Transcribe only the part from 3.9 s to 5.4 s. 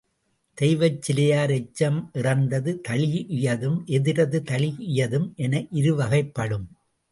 எதிரது தழீஇயதும்